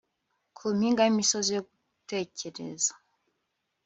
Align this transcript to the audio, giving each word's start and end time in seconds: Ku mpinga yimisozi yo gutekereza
Ku 0.57 0.65
mpinga 0.75 1.01
yimisozi 1.05 1.49
yo 1.57 1.61
gutekereza 1.67 2.93